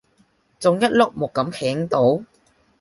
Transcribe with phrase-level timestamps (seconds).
[0.59, 2.25] 仲一碌木咁企喺度？